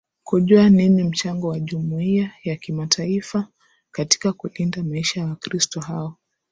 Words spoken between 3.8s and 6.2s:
katika kulinda maisha ya wakristo hao